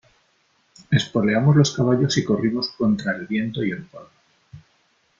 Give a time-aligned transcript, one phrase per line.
[0.89, 4.09] espoleamos los caballos y corrimos contra el viento y el polvo.